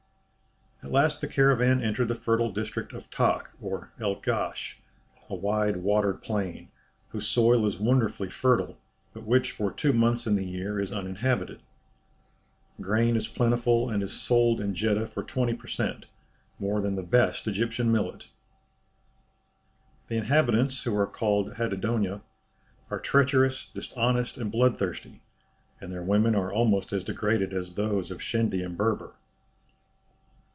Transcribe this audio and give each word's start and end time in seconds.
At 0.83 0.89
last 0.91 1.21
the 1.21 1.27
caravan 1.27 1.79
entered 1.83 2.07
the 2.07 2.15
fertile 2.15 2.51
district 2.51 2.91
of 2.91 3.07
Tak 3.11 3.51
or 3.61 3.91
El 4.01 4.15
Gasch, 4.15 4.79
a 5.29 5.35
wide 5.35 5.77
watered 5.77 6.23
plain, 6.23 6.69
whose 7.09 7.27
soil 7.27 7.67
is 7.67 7.79
wonderfully 7.79 8.31
fertile, 8.31 8.79
but 9.13 9.21
which 9.23 9.51
for 9.51 9.69
two 9.71 9.93
months 9.93 10.25
in 10.25 10.33
the 10.35 10.43
year 10.43 10.79
is 10.79 10.91
uninhabited. 10.91 11.59
Grain 12.81 13.15
is 13.15 13.27
plentiful 13.27 13.91
and 13.91 14.01
is 14.01 14.11
sold 14.11 14.59
in 14.59 14.73
Jeddah 14.73 15.05
for 15.05 15.21
twenty 15.21 15.53
per 15.53 15.67
cent. 15.67 16.07
more 16.57 16.81
than 16.81 16.95
the 16.95 17.03
best 17.03 17.47
Egyptian 17.47 17.91
millet. 17.91 18.29
The 20.07 20.17
inhabitants, 20.17 20.81
who 20.81 20.97
are 20.97 21.05
called 21.05 21.53
Hadendoa, 21.53 22.21
are 22.89 22.99
treacherous, 22.99 23.69
dishonest, 23.71 24.35
and 24.35 24.51
bloodthirsty; 24.51 25.21
and 25.79 25.93
their 25.93 26.01
women 26.03 26.33
are 26.33 26.51
almost 26.51 26.91
as 26.91 27.03
degraded 27.03 27.53
as 27.53 27.75
those 27.75 28.09
of 28.09 28.17
Shendy 28.17 28.63
and 28.65 28.75
Berber. 28.75 29.13